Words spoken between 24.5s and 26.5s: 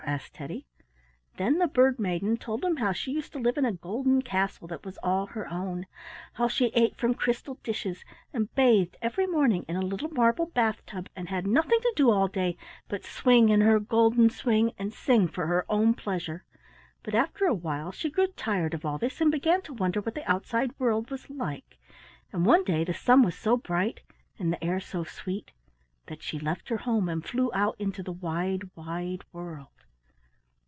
the air so sweet that she